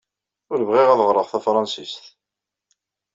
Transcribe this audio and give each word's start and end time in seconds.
Ur 0.51 0.59
bɣiɣ 0.67 0.87
ad 0.91 1.01
ɣreɣ 1.07 1.25
tafṛensist. 1.27 2.05